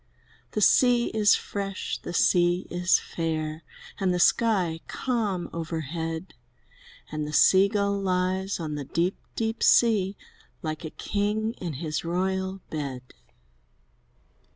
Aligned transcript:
The 0.53 0.61
sea 0.61 1.09
is 1.13 1.35
fresh, 1.35 1.99
the 1.99 2.11
sea 2.11 2.65
is 2.71 2.97
fair. 2.97 3.61
And 3.99 4.11
the 4.11 4.19
sky 4.19 4.79
calm 4.87 5.47
overhead, 5.53 6.33
And 7.11 7.27
the 7.27 7.33
Sea 7.33 7.69
gull 7.69 7.99
lies 8.01 8.59
on 8.59 8.73
the 8.73 8.83
deep, 8.85 9.17
deep 9.35 9.61
sea. 9.61 10.17
Like 10.63 10.83
a 10.83 10.89
king 10.89 11.53
in 11.61 11.73
his 11.73 12.03
royal 12.03 12.61
bed. 12.71 13.13